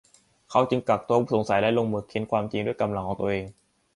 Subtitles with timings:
[0.51, 3.45] เขาจึงกักตัวผู้ต้องสงสัยและลงมือเค้นความจริงด้วยกำลังของตัวเอง